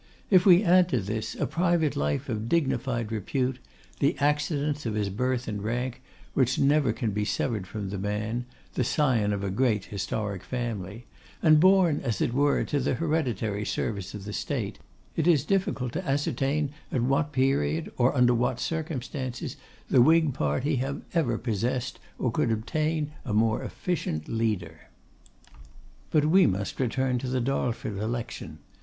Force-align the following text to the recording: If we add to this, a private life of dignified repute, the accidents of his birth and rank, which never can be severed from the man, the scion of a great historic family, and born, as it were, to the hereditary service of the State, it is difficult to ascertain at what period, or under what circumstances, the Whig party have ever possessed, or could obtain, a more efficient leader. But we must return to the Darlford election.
If 0.31 0.47
we 0.47 0.63
add 0.63 0.89
to 0.89 0.99
this, 0.99 1.35
a 1.35 1.45
private 1.45 1.95
life 1.95 2.27
of 2.27 2.49
dignified 2.49 3.11
repute, 3.11 3.59
the 3.99 4.17
accidents 4.17 4.87
of 4.87 4.95
his 4.95 5.09
birth 5.11 5.47
and 5.47 5.63
rank, 5.63 6.01
which 6.33 6.57
never 6.57 6.91
can 6.91 7.11
be 7.11 7.23
severed 7.23 7.67
from 7.67 7.91
the 7.91 7.99
man, 7.99 8.45
the 8.73 8.83
scion 8.83 9.31
of 9.31 9.43
a 9.43 9.51
great 9.51 9.85
historic 9.93 10.41
family, 10.43 11.05
and 11.43 11.59
born, 11.59 12.01
as 12.03 12.19
it 12.19 12.33
were, 12.33 12.63
to 12.63 12.79
the 12.79 12.95
hereditary 12.95 13.63
service 13.63 14.15
of 14.15 14.23
the 14.23 14.33
State, 14.33 14.79
it 15.15 15.27
is 15.27 15.45
difficult 15.45 15.91
to 15.93 16.03
ascertain 16.03 16.71
at 16.91 17.03
what 17.03 17.31
period, 17.31 17.91
or 17.95 18.17
under 18.17 18.33
what 18.33 18.59
circumstances, 18.59 19.55
the 19.87 20.01
Whig 20.01 20.33
party 20.33 20.77
have 20.77 21.03
ever 21.13 21.37
possessed, 21.37 21.99
or 22.17 22.31
could 22.31 22.49
obtain, 22.51 23.11
a 23.23 23.35
more 23.35 23.61
efficient 23.61 24.27
leader. 24.27 24.87
But 26.09 26.25
we 26.25 26.47
must 26.47 26.79
return 26.79 27.19
to 27.19 27.27
the 27.29 27.39
Darlford 27.39 27.99
election. 27.99 28.57